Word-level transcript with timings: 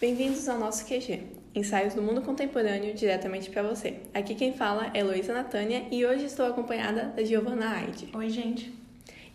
Bem-vindos 0.00 0.48
ao 0.48 0.58
nosso 0.58 0.86
QG, 0.86 1.22
ensaios 1.54 1.92
do 1.92 2.00
mundo 2.00 2.22
contemporâneo 2.22 2.94
diretamente 2.94 3.50
para 3.50 3.62
você. 3.62 4.00
Aqui 4.14 4.34
quem 4.34 4.54
fala 4.54 4.90
é 4.94 5.00
Heloísa 5.00 5.34
Natânia 5.34 5.84
e 5.90 6.06
hoje 6.06 6.24
estou 6.24 6.46
acompanhada 6.46 7.12
da 7.14 7.22
Giovanna 7.22 7.76
Aide. 7.76 8.08
Oi, 8.14 8.30
gente. 8.30 8.72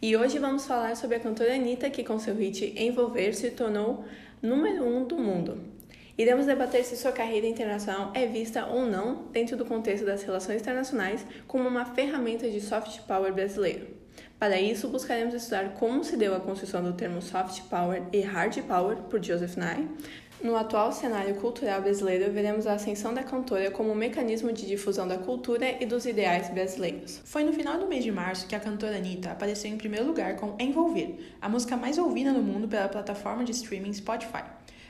E 0.01 0.17
hoje 0.17 0.39
vamos 0.39 0.65
falar 0.65 0.95
sobre 0.95 1.17
a 1.17 1.19
cantora 1.19 1.53
Anitta, 1.53 1.87
que 1.91 2.03
com 2.03 2.17
seu 2.17 2.33
hit 2.35 2.73
Envolver 2.75 3.33
se 3.35 3.51
tornou 3.51 4.05
número 4.41 4.83
um 4.83 5.05
do 5.05 5.19
mundo. 5.19 5.76
Iremos 6.17 6.47
debater 6.47 6.83
se 6.83 6.97
sua 6.97 7.11
carreira 7.11 7.45
internacional 7.45 8.11
é 8.15 8.25
vista 8.25 8.65
ou 8.65 8.87
não 8.87 9.25
dentro 9.31 9.55
do 9.55 9.63
contexto 9.63 10.03
das 10.03 10.23
relações 10.23 10.61
internacionais 10.61 11.23
como 11.47 11.69
uma 11.69 11.85
ferramenta 11.85 12.49
de 12.49 12.59
soft 12.59 13.01
power 13.01 13.31
brasileiro. 13.31 13.85
Para 14.39 14.59
isso, 14.59 14.87
buscaremos 14.87 15.35
estudar 15.35 15.75
como 15.75 16.03
se 16.03 16.17
deu 16.17 16.35
a 16.35 16.39
construção 16.39 16.83
do 16.83 16.93
termo 16.93 17.21
soft 17.21 17.61
power 17.69 18.01
e 18.11 18.21
hard 18.21 18.63
power 18.63 18.97
por 19.03 19.23
Joseph 19.23 19.57
Nye. 19.57 19.87
No 20.41 20.55
atual 20.55 20.91
cenário 20.91 21.35
cultural 21.35 21.81
brasileiro, 21.81 22.31
veremos 22.31 22.65
a 22.65 22.73
ascensão 22.73 23.13
da 23.13 23.21
cantora 23.21 23.69
como 23.69 23.91
um 23.91 23.95
mecanismo 23.95 24.51
de 24.51 24.65
difusão 24.65 25.07
da 25.07 25.19
cultura 25.19 25.77
e 25.79 25.85
dos 25.85 26.07
ideais 26.07 26.49
brasileiros. 26.49 27.21
Foi 27.25 27.43
no 27.43 27.53
final 27.53 27.77
do 27.77 27.87
mês 27.87 28.03
de 28.03 28.11
março 28.11 28.47
que 28.47 28.55
a 28.55 28.59
cantora 28.59 28.97
Anitta 28.97 29.31
apareceu 29.31 29.69
em 29.69 29.77
primeiro 29.77 30.07
lugar 30.07 30.35
com 30.35 30.55
Envolver, 30.59 31.15
a 31.39 31.47
música 31.47 31.77
mais 31.77 31.99
ouvida 31.99 32.31
no 32.31 32.41
mundo 32.41 32.67
pela 32.67 32.87
plataforma 32.87 33.43
de 33.43 33.51
streaming 33.51 33.93
Spotify. 33.93 34.43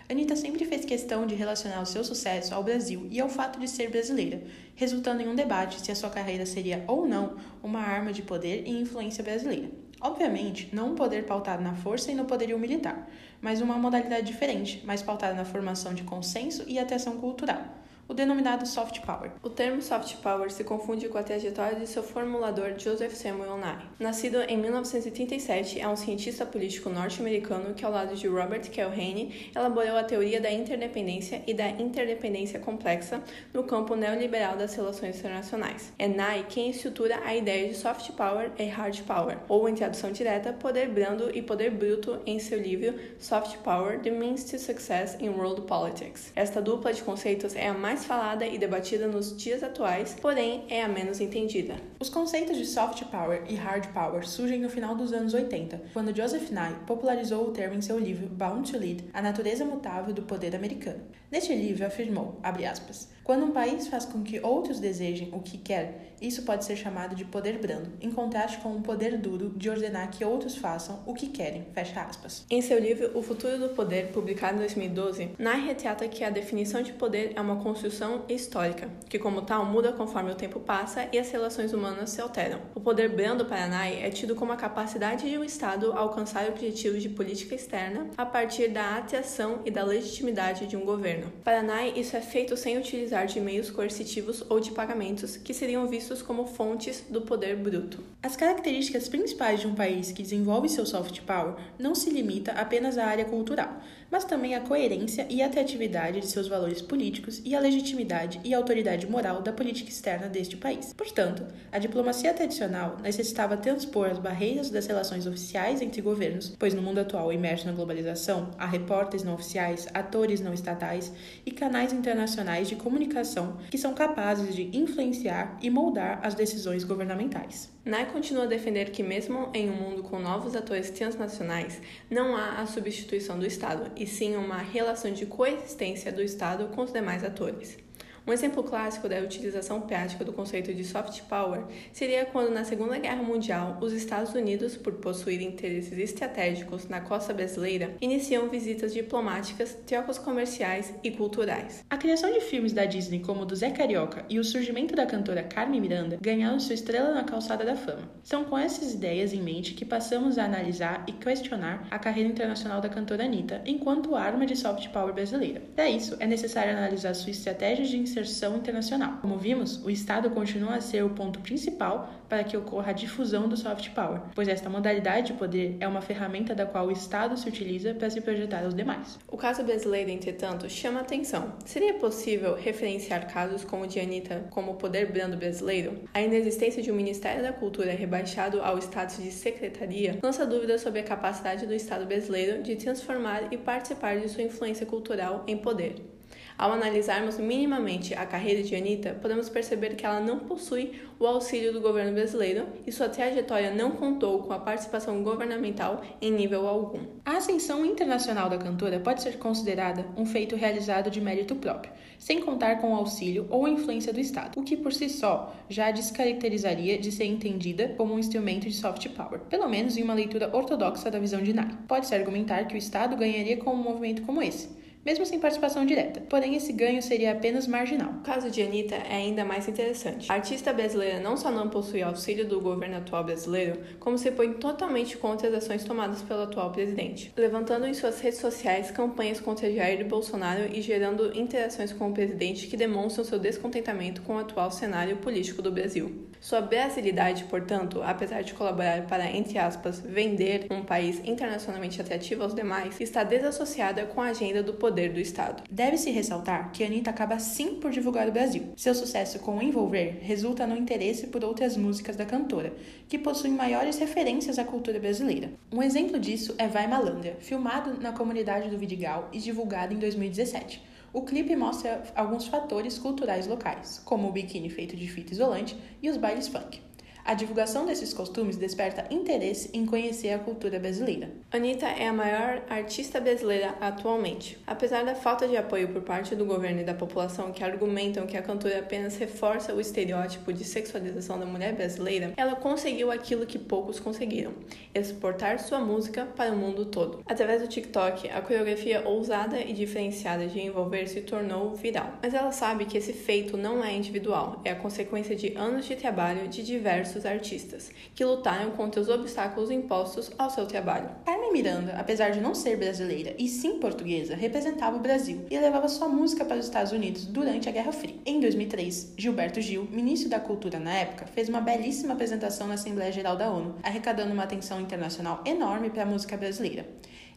Anitta 0.09 0.37
sempre 0.37 0.63
fez 0.63 0.85
questão 0.85 1.27
de 1.27 1.35
relacionar 1.35 1.81
o 1.81 1.85
seu 1.85 2.01
sucesso 2.01 2.55
ao 2.55 2.63
Brasil 2.63 3.07
e 3.11 3.19
ao 3.19 3.27
fato 3.27 3.59
de 3.59 3.67
ser 3.67 3.89
brasileira, 3.89 4.41
resultando 4.73 5.21
em 5.21 5.27
um 5.27 5.35
debate 5.35 5.81
se 5.81 5.91
a 5.91 5.95
sua 5.95 6.09
carreira 6.09 6.45
seria 6.45 6.85
ou 6.87 7.05
não 7.05 7.35
uma 7.61 7.81
arma 7.81 8.13
de 8.13 8.21
poder 8.21 8.63
e 8.65 8.71
influência 8.71 9.21
brasileira. 9.21 9.69
Obviamente, 9.99 10.69
não 10.73 10.91
um 10.91 10.95
poder 10.95 11.25
pautado 11.25 11.61
na 11.61 11.75
força 11.75 12.09
e 12.09 12.15
no 12.15 12.23
poderio 12.23 12.57
militar, 12.57 13.09
mas 13.41 13.59
uma 13.59 13.77
modalidade 13.77 14.27
diferente, 14.27 14.81
mais 14.85 15.01
pautada 15.01 15.33
na 15.33 15.43
formação 15.43 15.93
de 15.93 16.03
consenso 16.03 16.63
e 16.67 16.79
atenção 16.79 17.17
cultural 17.17 17.65
o 18.07 18.13
denominado 18.13 18.65
soft 18.65 19.01
power. 19.01 19.31
O 19.43 19.49
termo 19.49 19.81
soft 19.81 20.15
power 20.17 20.49
se 20.49 20.63
confunde 20.63 21.09
com 21.09 21.17
a 21.17 21.23
trajetória 21.23 21.77
de 21.77 21.87
seu 21.87 22.01
formulador 22.01 22.73
Joseph 22.77 23.13
Samuel 23.13 23.57
Nye. 23.57 23.85
Nascido 23.99 24.41
em 24.41 24.57
1937, 24.57 25.79
é 25.79 25.87
um 25.87 25.95
cientista 25.95 26.45
político 26.45 26.89
norte-americano 26.89 27.73
que, 27.73 27.83
ao 27.83 27.91
lado 27.91 28.15
de 28.15 28.27
Robert 28.27 28.69
Keohane, 28.69 29.51
elaborou 29.55 29.97
a 29.97 30.03
teoria 30.03 30.39
da 30.39 30.51
interdependência 30.51 31.43
e 31.45 31.53
da 31.53 31.69
interdependência 31.69 32.59
complexa 32.59 33.21
no 33.53 33.63
campo 33.63 33.95
neoliberal 33.95 34.55
das 34.55 34.73
relações 34.75 35.17
internacionais. 35.17 35.91
É 35.99 36.07
Nye 36.07 36.45
quem 36.47 36.69
estrutura 36.69 37.19
a 37.25 37.35
ideia 37.35 37.67
de 37.67 37.75
soft 37.75 38.11
power 38.11 38.51
e 38.57 38.65
hard 38.65 39.01
power, 39.03 39.37
ou 39.49 39.67
em 39.67 39.75
tradução 39.75 40.11
direta, 40.11 40.53
poder 40.53 40.87
brando 40.89 41.35
e 41.35 41.41
poder 41.41 41.71
bruto 41.71 42.19
em 42.25 42.39
seu 42.39 42.59
livro 42.59 42.97
Soft 43.19 43.57
Power: 43.57 43.99
The 43.99 44.11
Means 44.11 44.45
to 44.45 44.57
Success 44.57 45.17
in 45.19 45.29
World 45.29 45.61
Politics. 45.63 46.31
Esta 46.35 46.61
dupla 46.61 46.93
de 46.93 47.01
conceitos 47.01 47.55
é 47.55 47.67
a 47.67 47.73
mais 47.73 47.96
mais 47.97 48.05
falada 48.05 48.45
e 48.45 48.59
debatida 48.59 49.07
nos 49.07 49.35
dias 49.35 49.63
atuais, 49.63 50.15
porém 50.21 50.65
é 50.69 50.83
a 50.83 50.87
menos 50.87 51.19
entendida. 51.19 51.77
Os 51.99 52.09
conceitos 52.09 52.55
de 52.55 52.63
soft 52.63 53.03
power 53.05 53.43
e 53.49 53.55
hard 53.55 53.87
power 53.87 54.27
surgem 54.27 54.59
no 54.59 54.69
final 54.69 54.93
dos 54.93 55.11
anos 55.11 55.33
80, 55.33 55.81
quando 55.93 56.15
Joseph 56.15 56.51
Nye 56.51 56.75
popularizou 56.85 57.47
o 57.47 57.51
termo 57.51 57.73
em 57.73 57.81
seu 57.81 57.97
livro 57.97 58.27
Bound 58.27 58.71
to 58.71 58.77
Lead: 58.77 59.05
A 59.11 59.19
Natureza 59.19 59.65
Mutável 59.65 60.13
do 60.13 60.21
Poder 60.21 60.55
Americano. 60.55 61.01
Neste 61.31 61.55
livro 61.55 61.87
afirmou, 61.87 62.39
aspas, 62.43 63.09
quando 63.27 63.43
um 63.43 63.51
país 63.51 63.89
faz 63.89 64.05
com 64.05 64.23
que 64.23 64.39
outros 64.39 64.79
desejem 64.79 65.27
o 65.33 65.41
que 65.41 65.57
quer, 65.57 66.13
isso 66.21 66.43
pode 66.43 66.63
ser 66.63 66.77
chamado 66.77 67.13
de 67.13 67.25
poder 67.25 67.59
brando, 67.59 67.91
em 67.99 68.09
contraste 68.09 68.57
com 68.59 68.69
um 68.69 68.81
poder 68.81 69.17
duro 69.17 69.49
de 69.49 69.69
ordenar 69.69 70.09
que 70.09 70.23
outros 70.23 70.55
façam 70.55 71.03
o 71.05 71.13
que 71.13 71.27
querem. 71.27 71.67
Fecha 71.73 72.01
aspas. 72.01 72.45
Em 72.49 72.61
seu 72.61 72.79
livro 72.79 73.11
O 73.13 73.21
Futuro 73.21 73.59
do 73.59 73.75
Poder, 73.75 74.13
publicado 74.13 74.55
em 74.55 74.59
2012, 74.59 75.31
Nye 75.37 75.65
retrata 75.67 76.07
que 76.07 76.23
a 76.23 76.29
definição 76.29 76.81
de 76.81 76.93
poder 76.93 77.33
é 77.35 77.41
uma 77.41 77.57
construção 77.57 78.23
histórica, 78.29 78.89
que 79.09 79.19
como 79.19 79.41
tal 79.41 79.65
muda 79.65 79.91
conforme 79.91 80.31
o 80.31 80.35
tempo 80.35 80.61
passa 80.61 81.09
e 81.11 81.19
as 81.19 81.29
relações 81.29 81.73
humanas 81.73 82.11
se 82.11 82.21
alteram. 82.21 82.61
O 82.73 82.79
poder 82.79 83.09
brando 83.09 83.45
para 83.45 83.67
Nye 83.67 84.01
é 84.03 84.09
tido 84.09 84.35
como 84.35 84.53
a 84.53 84.55
capacidade 84.55 85.29
de 85.29 85.37
um 85.37 85.43
Estado 85.43 85.91
alcançar 85.91 86.47
objetivos 86.47 87.03
de 87.03 87.09
política 87.09 87.55
externa 87.55 88.07
a 88.17 88.25
partir 88.25 88.69
da 88.69 88.95
atração 88.95 89.59
e 89.65 89.69
da 89.69 89.83
legitimidade 89.83 90.65
de 90.65 90.77
um 90.77 90.85
governo. 90.85 91.29
Para 91.43 91.61
Nye, 91.61 91.99
isso 91.99 92.15
é 92.15 92.21
feito 92.21 92.55
sem 92.55 92.77
utilizar 92.77 93.16
de 93.25 93.39
meios 93.39 93.69
coercitivos 93.69 94.43
ou 94.49 94.59
de 94.59 94.71
pagamentos 94.71 95.37
que 95.37 95.53
seriam 95.53 95.87
vistos 95.87 96.21
como 96.21 96.45
fontes 96.45 97.03
do 97.09 97.21
poder 97.21 97.55
bruto. 97.55 98.03
As 98.21 98.35
características 98.35 99.07
principais 99.07 99.59
de 99.59 99.67
um 99.67 99.75
país 99.75 100.11
que 100.11 100.23
desenvolve 100.23 100.69
seu 100.69 100.85
soft 100.85 101.21
power 101.21 101.55
não 101.79 101.95
se 101.95 102.09
limita 102.09 102.51
apenas 102.51 102.97
à 102.97 103.05
área 103.05 103.25
cultural, 103.25 103.81
mas 104.11 104.23
também 104.23 104.55
à 104.55 104.61
coerência 104.61 105.27
e 105.29 105.41
atratividade 105.41 106.19
de 106.19 106.27
seus 106.27 106.47
valores 106.47 106.81
políticos 106.81 107.41
e 107.43 107.55
à 107.55 107.59
legitimidade 107.59 108.39
e 108.43 108.53
autoridade 108.53 109.09
moral 109.09 109.41
da 109.41 109.51
política 109.51 109.89
externa 109.89 110.27
deste 110.27 110.57
país. 110.57 110.93
Portanto, 110.93 111.45
a 111.71 111.79
diplomacia 111.79 112.33
tradicional 112.33 112.97
necessitava 113.01 113.57
transpor 113.57 114.07
as 114.07 114.19
barreiras 114.19 114.69
das 114.69 114.87
relações 114.87 115.27
oficiais 115.27 115.81
entre 115.81 116.01
governos, 116.01 116.55
pois 116.57 116.73
no 116.73 116.81
mundo 116.81 116.99
atual 116.99 117.31
imerso 117.31 117.65
na 117.65 117.73
globalização, 117.73 118.51
há 118.57 118.65
repórteres 118.65 119.23
não 119.23 119.33
oficiais, 119.33 119.87
atores 119.93 120.41
não 120.41 120.53
estatais 120.53 121.11
e 121.45 121.51
canais 121.51 121.93
internacionais 121.93 122.67
de 122.67 122.75
comunicação 122.75 123.57
que 123.69 123.77
são 123.77 123.93
capazes 123.93 124.55
de 124.55 124.75
influenciar 124.77 125.57
e 125.61 125.69
moldar 125.69 126.19
as 126.23 126.35
decisões 126.35 126.83
governamentais. 126.83 127.69
Nye 127.87 128.05
continua 128.07 128.43
a 128.43 128.47
defender 128.47 128.91
que, 128.91 129.01
mesmo 129.01 129.49
em 129.53 129.69
um 129.69 129.73
mundo 129.73 130.03
com 130.03 130.19
novos 130.19 130.57
atores 130.57 130.89
transnacionais, 130.89 131.81
não 132.11 132.35
há 132.35 132.59
a 132.59 132.65
substituição 132.65 133.39
do 133.39 133.45
Estado, 133.45 133.89
e 133.97 134.05
sim 134.05 134.35
uma 134.35 134.57
relação 134.57 135.11
de 135.11 135.25
coexistência 135.25 136.11
do 136.11 136.21
Estado 136.21 136.67
com 136.67 136.83
os 136.83 136.93
demais 136.93 137.23
atores. 137.23 137.86
Um 138.27 138.33
exemplo 138.33 138.61
clássico 138.61 139.07
da 139.07 139.19
utilização 139.19 139.79
prática 139.79 140.25
do 140.25 140.33
conceito 140.33 140.73
de 140.73 140.83
soft 140.83 141.21
power 141.29 141.63
seria 141.93 142.25
quando, 142.25 142.51
na 142.51 142.65
Segunda 142.65 142.99
Guerra 142.99 143.23
Mundial, 143.23 143.77
os 143.79 143.93
Estados 143.93 144.33
Unidos, 144.33 144.75
por 144.75 144.95
possuir 144.95 145.41
interesses 145.41 145.97
estratégicos 145.97 146.89
na 146.89 146.99
costa 146.99 147.33
brasileira, 147.33 147.95
iniciam 148.01 148.49
visitas 148.49 148.93
diplomáticas, 148.93 149.77
trocas 149.87 150.17
comerciais 150.17 150.93
e 151.01 151.09
culturais. 151.09 151.85
A 151.89 151.95
criação 151.95 152.33
de 152.33 152.41
filmes 152.41 152.73
da 152.73 152.83
Disney 152.83 153.21
como 153.21 153.43
o 153.43 153.45
do 153.45 153.55
Zé 153.55 153.71
Carioca 153.71 154.25
e 154.29 154.39
o 154.39 154.43
surgimento 154.43 154.93
da 154.93 155.05
cantora 155.05 155.43
Carmen 155.43 155.79
Miranda 155.79 156.17
ganharam 156.19 156.59
sua 156.59 156.75
estrela 156.75 157.13
na 157.13 157.23
calçada 157.23 157.63
da 157.63 157.77
fama. 157.77 158.11
São 158.23 158.43
com 158.43 158.57
essas 158.57 158.93
ideias 158.93 159.31
em 159.31 159.41
mente 159.41 159.73
que 159.73 159.85
passamos 159.85 160.37
a 160.37 160.43
analisar 160.43 161.05
e 161.07 161.13
questionar 161.13 161.87
a 161.89 161.97
carreira 161.97 162.29
internacional 162.29 162.81
da 162.81 162.89
cantora 162.89 163.23
Anitta 163.23 163.61
enquanto 163.65 164.15
arma 164.15 164.45
de 164.45 164.57
soft 164.57 164.89
power 164.89 165.13
brasileira. 165.13 165.61
Para 165.73 165.89
isso, 165.89 166.17
é 166.19 166.27
necessário 166.27 166.73
analisar 166.73 167.13
sua 167.13 167.31
estratégia 167.31 167.85
de 167.85 167.95
inserção 168.17 168.57
internacional. 168.57 169.19
Como 169.21 169.37
vimos, 169.37 169.83
o 169.85 169.89
Estado 169.89 170.29
continua 170.31 170.75
a 170.75 170.81
ser 170.81 171.03
o 171.03 171.09
ponto 171.11 171.39
principal 171.39 172.09
para 172.27 172.43
que 172.43 172.57
ocorra 172.57 172.89
a 172.89 172.93
difusão 172.93 173.47
do 173.47 173.55
soft 173.55 173.91
power, 173.91 174.21
pois 174.33 174.47
esta 174.47 174.69
modalidade 174.69 175.27
de 175.27 175.33
poder 175.33 175.77
é 175.79 175.87
uma 175.87 176.01
ferramenta 176.01 176.55
da 176.55 176.65
qual 176.65 176.87
o 176.87 176.91
Estado 176.91 177.37
se 177.37 177.47
utiliza 177.47 177.93
para 177.93 178.09
se 178.09 178.19
projetar 178.19 178.63
aos 178.63 178.73
demais. 178.73 179.19
O 179.27 179.37
caso 179.37 179.63
brasileiro, 179.63 180.09
entretanto, 180.09 180.69
chama 180.69 181.01
atenção. 181.01 181.53
Seria 181.63 181.93
possível 181.93 182.55
referenciar 182.55 183.31
casos 183.31 183.63
como 183.63 183.83
o 183.83 183.87
de 183.87 183.99
Anitta 183.99 184.47
como 184.49 184.75
poder 184.75 185.11
brando 185.11 185.37
brasileiro? 185.37 185.99
A 186.13 186.21
inexistência 186.21 186.81
de 186.81 186.91
um 186.91 186.95
Ministério 186.95 187.43
da 187.43 187.53
Cultura 187.53 187.91
rebaixado 187.91 188.61
ao 188.61 188.77
status 188.79 189.17
de 189.17 189.31
secretaria 189.31 190.17
lança 190.23 190.45
dúvidas 190.45 190.81
sobre 190.81 191.01
a 191.01 191.03
capacidade 191.03 191.65
do 191.65 191.73
Estado 191.73 192.05
brasileiro 192.05 192.63
de 192.63 192.75
transformar 192.75 193.53
e 193.53 193.57
participar 193.57 194.19
de 194.19 194.27
sua 194.27 194.43
influência 194.43 194.85
cultural 194.85 195.43
em 195.47 195.57
poder. 195.57 196.16
Ao 196.57 196.71
analisarmos 196.71 197.37
minimamente 197.37 198.15
a 198.15 198.25
carreira 198.25 198.63
de 198.63 198.75
Anitta, 198.75 199.15
podemos 199.21 199.47
perceber 199.47 199.95
que 199.95 200.03
ela 200.03 200.19
não 200.19 200.39
possui 200.39 200.93
o 201.19 201.27
auxílio 201.27 201.71
do 201.71 201.79
governo 201.79 202.13
brasileiro 202.13 202.65
e 202.85 202.91
sua 202.91 203.07
trajetória 203.07 203.71
não 203.71 203.91
contou 203.91 204.39
com 204.39 204.51
a 204.51 204.57
participação 204.57 205.21
governamental 205.21 206.01
em 206.19 206.31
nível 206.31 206.67
algum. 206.67 207.01
A 207.23 207.37
ascensão 207.37 207.85
internacional 207.85 208.49
da 208.49 208.57
cantora 208.57 208.99
pode 208.99 209.21
ser 209.21 209.37
considerada 209.37 210.07
um 210.17 210.25
feito 210.25 210.55
realizado 210.55 211.11
de 211.11 211.21
mérito 211.21 211.55
próprio, 211.55 211.93
sem 212.17 212.41
contar 212.41 212.81
com 212.81 212.91
o 212.91 212.95
auxílio 212.95 213.45
ou 213.51 213.67
influência 213.67 214.11
do 214.11 214.19
Estado, 214.19 214.59
o 214.59 214.63
que 214.63 214.75
por 214.75 214.91
si 214.91 215.09
só 215.09 215.53
já 215.69 215.91
descaracterizaria 215.91 216.97
de 216.97 217.11
ser 217.11 217.25
entendida 217.25 217.93
como 217.95 218.15
um 218.15 218.19
instrumento 218.19 218.63
de 218.63 218.73
soft 218.73 219.07
power, 219.09 219.41
pelo 219.41 219.69
menos 219.69 219.95
em 219.95 220.01
uma 220.01 220.15
leitura 220.15 220.49
ortodoxa 220.51 221.11
da 221.11 221.19
visão 221.19 221.43
de 221.43 221.53
Nye. 221.53 221.77
Pode-se 221.87 222.15
argumentar 222.15 222.65
que 222.65 222.73
o 222.73 222.77
Estado 222.79 223.15
ganharia 223.15 223.57
com 223.57 223.73
um 223.73 223.83
movimento 223.83 224.23
como 224.23 224.41
esse 224.41 224.86
mesmo 225.07 225.25
sem 225.25 225.39
participação 225.39 225.85
direta. 225.85 226.19
Porém, 226.29 226.57
esse 226.57 226.73
ganho 226.73 227.01
seria 227.01 227.31
apenas 227.31 227.65
marginal. 227.65 228.11
O 228.11 228.23
caso 228.23 228.51
de 228.51 228.61
Anitta 228.61 228.95
é 228.95 229.15
ainda 229.15 229.45
mais 229.45 229.65
interessante. 229.65 230.29
A 230.29 230.35
artista 230.35 230.73
brasileira 230.73 231.17
não 231.21 231.37
só 231.37 231.49
não 231.49 231.69
possui 231.69 232.01
auxílio 232.01 232.45
do 232.45 232.59
governo 232.59 232.97
atual 232.97 233.23
brasileiro, 233.23 233.79
como 234.01 234.17
se 234.17 234.29
põe 234.31 234.51
totalmente 234.51 235.15
contra 235.15 235.47
as 235.47 235.53
ações 235.53 235.85
tomadas 235.85 236.21
pelo 236.23 236.41
atual 236.41 236.73
presidente, 236.73 237.31
levantando 237.37 237.87
em 237.87 237.93
suas 237.93 238.19
redes 238.19 238.39
sociais 238.39 238.91
campanhas 238.91 239.39
contra 239.39 239.71
Jair 239.71 240.05
Bolsonaro 240.05 240.65
e 240.75 240.81
gerando 240.81 241.31
interações 241.39 241.93
com 241.93 242.09
o 242.09 242.13
presidente 242.13 242.67
que 242.67 242.75
demonstram 242.75 243.23
seu 243.23 243.39
descontentamento 243.39 244.21
com 244.23 244.35
o 244.35 244.39
atual 244.39 244.69
cenário 244.71 245.15
político 245.17 245.61
do 245.61 245.71
Brasil. 245.71 246.27
Sua 246.41 246.61
brasilidade, 246.61 247.45
portanto, 247.45 248.01
apesar 248.03 248.41
de 248.41 248.53
colaborar 248.53 249.07
para, 249.07 249.25
entre 249.31 249.57
aspas, 249.57 249.99
vender 249.99 250.67
um 250.69 250.83
país 250.83 251.19
internacionalmente 251.25 251.99
atrativo 251.99 252.43
aos 252.43 252.53
demais, 252.53 252.99
está 253.01 253.23
desassociada 253.23 254.05
com 254.05 254.21
a 254.21 254.27
agenda 254.27 254.61
do 254.61 254.73
poder 254.97 255.13
do 255.13 255.19
Estado. 255.19 255.63
Deve-se 255.69 256.09
ressaltar 256.09 256.71
que 256.71 256.83
Anitta 256.83 257.11
acaba 257.11 257.37
sim 257.37 257.75
por 257.75 257.91
divulgar 257.91 258.27
o 258.27 258.31
Brasil. 258.31 258.73
Seu 258.75 258.95
sucesso 258.95 259.37
com 259.37 259.61
Envolver 259.61 260.17
resulta 260.21 260.65
no 260.65 260.75
interesse 260.75 261.27
por 261.27 261.43
outras 261.43 261.77
músicas 261.77 262.15
da 262.15 262.25
cantora, 262.25 262.73
que 263.07 263.19
possuem 263.19 263.53
maiores 263.53 263.99
referências 263.99 264.57
à 264.57 264.63
cultura 264.63 264.99
brasileira. 264.99 265.51
Um 265.71 265.83
exemplo 265.83 266.19
disso 266.19 266.55
é 266.57 266.67
Vai 266.67 266.87
Malandra, 266.87 267.37
filmado 267.39 268.01
na 268.01 268.11
comunidade 268.11 268.69
do 268.69 268.77
Vidigal 268.77 269.29
e 269.31 269.37
divulgado 269.37 269.93
em 269.93 269.99
2017. 269.99 270.81
O 271.13 271.21
clipe 271.21 271.55
mostra 271.55 272.03
alguns 272.15 272.47
fatores 272.47 272.97
culturais 272.97 273.45
locais, 273.45 274.01
como 274.03 274.27
o 274.27 274.31
biquíni 274.31 274.69
feito 274.69 274.95
de 274.95 275.07
fita 275.07 275.31
isolante 275.31 275.77
e 276.01 276.09
os 276.09 276.17
bailes 276.17 276.47
funk. 276.47 276.86
A 277.27 277.33
divulgação 277.33 277.85
desses 277.85 278.13
costumes 278.13 278.55
desperta 278.55 279.05
interesse 279.13 279.69
em 279.73 279.85
conhecer 279.85 280.31
a 280.31 280.39
cultura 280.39 280.79
brasileira. 280.79 281.29
Anitta 281.51 281.85
é 281.85 282.07
a 282.07 282.13
maior 282.13 282.63
artista 282.69 283.19
brasileira 283.19 283.75
atualmente. 283.81 284.57
Apesar 284.65 285.03
da 285.03 285.13
falta 285.13 285.45
de 285.45 285.57
apoio 285.57 285.89
por 285.89 286.03
parte 286.03 286.33
do 286.37 286.45
governo 286.45 286.79
e 286.79 286.85
da 286.85 286.93
população 286.93 287.51
que 287.51 287.65
argumentam 287.65 288.25
que 288.25 288.37
a 288.37 288.41
cantora 288.41 288.79
apenas 288.79 289.17
reforça 289.17 289.73
o 289.73 289.81
estereótipo 289.81 290.53
de 290.53 290.63
sexualização 290.63 291.37
da 291.37 291.45
mulher 291.45 291.75
brasileira, 291.75 292.31
ela 292.37 292.55
conseguiu 292.55 293.11
aquilo 293.11 293.45
que 293.45 293.59
poucos 293.59 293.99
conseguiram: 293.99 294.53
exportar 294.95 295.59
sua 295.59 295.81
música 295.81 296.25
para 296.33 296.53
o 296.53 296.55
mundo 296.55 296.85
todo. 296.85 297.23
Através 297.25 297.61
do 297.61 297.67
TikTok, 297.67 298.29
a 298.29 298.39
coreografia 298.39 299.05
ousada 299.05 299.59
e 299.59 299.73
diferenciada 299.73 300.47
de 300.47 300.61
envolver 300.61 301.05
se 301.07 301.19
tornou 301.19 301.75
viral. 301.75 302.13
Mas 302.23 302.33
ela 302.33 302.53
sabe 302.53 302.85
que 302.85 302.97
esse 302.97 303.11
feito 303.11 303.57
não 303.57 303.83
é 303.83 303.93
individual, 303.93 304.61
é 304.63 304.71
a 304.71 304.75
consequência 304.75 305.35
de 305.35 305.53
anos 305.57 305.85
de 305.85 305.97
trabalho 305.97 306.47
de 306.47 306.63
diversos 306.63 307.16
diversos 307.17 307.25
artistas, 307.25 307.91
que 308.13 308.23
lutaram 308.23 308.71
contra 308.71 309.01
os 309.01 309.09
obstáculos 309.09 309.71
impostos 309.71 310.31
ao 310.37 310.49
seu 310.49 310.65
trabalho. 310.65 311.09
Carmen 311.25 311.51
Miranda, 311.51 311.93
apesar 311.97 312.29
de 312.29 312.39
não 312.39 312.53
ser 312.53 312.77
brasileira 312.77 313.33
e 313.37 313.47
sim 313.47 313.79
portuguesa, 313.79 314.35
representava 314.35 314.97
o 314.97 314.99
Brasil 314.99 315.45
e 315.49 315.59
levava 315.59 315.87
sua 315.87 316.07
música 316.07 316.45
para 316.45 316.57
os 316.57 316.65
Estados 316.65 316.91
Unidos 316.91 317.25
durante 317.25 317.67
a 317.67 317.71
Guerra 317.71 317.91
Fria. 317.91 318.15
Em 318.25 318.39
2003, 318.39 319.13
Gilberto 319.17 319.61
Gil, 319.61 319.87
ministro 319.91 320.29
da 320.29 320.39
Cultura 320.39 320.79
na 320.79 320.93
época, 320.93 321.25
fez 321.27 321.49
uma 321.49 321.61
belíssima 321.61 322.13
apresentação 322.13 322.67
na 322.67 322.75
Assembleia 322.75 323.11
Geral 323.11 323.35
da 323.35 323.49
ONU, 323.49 323.75
arrecadando 323.83 324.33
uma 324.33 324.43
atenção 324.43 324.79
internacional 324.79 325.41
enorme 325.45 325.89
para 325.89 326.03
a 326.03 326.05
música 326.05 326.37
brasileira. 326.37 326.85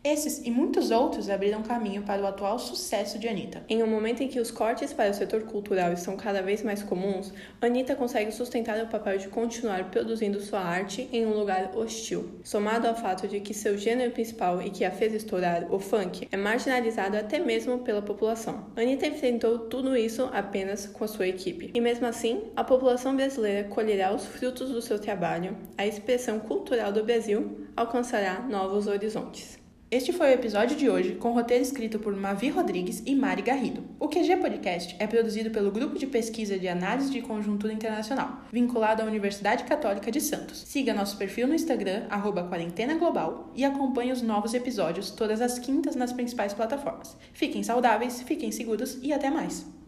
Esses 0.03 0.41
e 0.47 0.51
muitos 0.51 0.91
outros 0.91 1.29
abriram 1.29 1.63
caminho 1.63 2.03
para 2.03 2.23
o 2.23 2.27
atual 2.27 2.59
sucesso 2.59 3.19
de 3.19 3.29
Anitta. 3.29 3.63
Em 3.69 3.83
um 3.83 3.87
momento 3.87 4.23
em 4.23 4.29
que 4.29 4.41
os 4.41 4.51
cortes 4.51 4.95
para 4.95 5.11
o 5.11 5.15
setor 5.15 5.43
cultural 5.43 5.93
estão 5.93 6.17
cada 6.17 6.41
vez 6.41 6.63
mais 6.63 6.83
comuns, 6.83 7.35
Anitta 7.61 7.95
consegue 7.95 8.33
sustentar 8.33 8.83
o 8.83 8.87
papel 8.87 9.19
de 9.19 9.29
continuar 9.29 9.91
produzindo 9.91 10.41
sua 10.41 10.61
arte 10.61 11.07
em 11.13 11.27
um 11.27 11.35
lugar 11.35 11.77
hostil. 11.77 12.31
Somado 12.43 12.89
ao 12.89 12.97
fato 12.97 13.29
de 13.29 13.41
que 13.41 13.53
seu 13.53 13.77
gênero 13.77 14.11
principal 14.11 14.63
e 14.63 14.71
que 14.71 14.87
a 14.87 14.91
fez 14.91 15.13
estourar, 15.13 15.71
o 15.71 15.79
funk, 15.79 16.27
é 16.33 16.37
marginalizado 16.37 17.19
até 17.19 17.39
mesmo 17.39 17.81
pela 17.81 18.01
população. 18.01 18.69
Anitta 18.77 19.07
enfrentou 19.07 19.59
tudo 19.59 19.95
isso 19.95 20.31
apenas 20.33 20.87
com 20.87 21.05
a 21.05 21.09
sua 21.09 21.29
equipe. 21.29 21.73
E 21.75 21.81
mesmo 21.81 22.07
assim, 22.07 22.45
a 22.57 22.65
população 22.65 23.15
brasileira 23.15 23.69
colherá 23.69 24.15
os 24.15 24.25
frutos 24.25 24.71
do 24.71 24.81
seu 24.81 24.99
trabalho, 24.99 25.59
a 25.77 25.87
expressão 25.87 26.41
cultural 26.41 26.91
do 26.91 27.05
Brasil 27.05 27.69
alcançará 27.77 28.41
novos 28.49 28.87
horizontes. 28.87 29.60
Este 29.93 30.13
foi 30.13 30.29
o 30.29 30.35
episódio 30.35 30.77
de 30.77 30.89
hoje, 30.89 31.17
com 31.17 31.33
roteiro 31.33 31.65
escrito 31.65 31.99
por 31.99 32.15
Mavi 32.15 32.49
Rodrigues 32.49 33.03
e 33.05 33.13
Mari 33.13 33.43
Garrido. 33.43 33.83
O 33.99 34.07
QG 34.07 34.37
Podcast 34.37 34.95
é 35.01 35.07
produzido 35.09 35.51
pelo 35.51 35.73
Grupo 35.73 35.99
de 35.99 36.07
Pesquisa 36.07 36.57
de 36.57 36.69
Análise 36.69 37.11
de 37.11 37.21
Conjuntura 37.21 37.73
Internacional, 37.73 38.43
vinculado 38.53 39.03
à 39.03 39.05
Universidade 39.05 39.65
Católica 39.65 40.09
de 40.13 40.21
Santos. 40.21 40.59
Siga 40.59 40.95
nosso 40.95 41.17
perfil 41.17 41.49
no 41.49 41.57
Instagram, 41.57 42.07
arroba 42.09 42.45
Quarentena 42.45 42.95
Global, 42.95 43.51
e 43.53 43.65
acompanhe 43.65 44.13
os 44.13 44.23
novos 44.23 44.55
episódios 44.55 45.11
todas 45.11 45.41
as 45.41 45.59
quintas 45.59 45.97
nas 45.97 46.13
principais 46.13 46.55
plataformas. 46.55 47.17
Fiquem 47.33 47.65
saudáveis, 47.65 48.23
fiquem 48.23 48.53
seguros 48.53 48.97
e 49.03 49.13
até 49.13 49.29
mais! 49.29 49.80